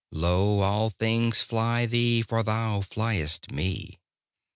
Lo, 0.11 0.61
all 0.61 0.89
things 0.89 1.43
fly 1.43 1.85
thee, 1.85 2.23
for 2.23 2.41
thou 2.41 2.79
fliest 2.79 3.51
Me! 3.51 3.99